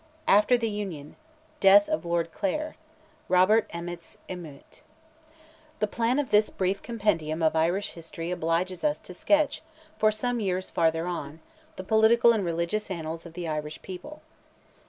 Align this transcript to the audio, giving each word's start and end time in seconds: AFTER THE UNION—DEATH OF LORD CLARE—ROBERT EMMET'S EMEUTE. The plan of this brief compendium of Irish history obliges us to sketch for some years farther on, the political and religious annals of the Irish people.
AFTER 0.27 0.57
THE 0.57 0.67
UNION—DEATH 0.71 1.87
OF 1.87 2.05
LORD 2.05 2.31
CLARE—ROBERT 2.33 3.67
EMMET'S 3.71 4.17
EMEUTE. 4.29 4.81
The 5.77 5.85
plan 5.85 6.17
of 6.17 6.31
this 6.31 6.49
brief 6.49 6.81
compendium 6.81 7.43
of 7.43 7.55
Irish 7.55 7.91
history 7.91 8.31
obliges 8.31 8.83
us 8.83 8.97
to 8.97 9.13
sketch 9.13 9.61
for 9.99 10.09
some 10.11 10.39
years 10.39 10.71
farther 10.71 11.05
on, 11.05 11.39
the 11.75 11.83
political 11.83 12.31
and 12.33 12.43
religious 12.43 12.89
annals 12.89 13.27
of 13.27 13.33
the 13.33 13.47
Irish 13.47 13.79
people. 13.83 14.23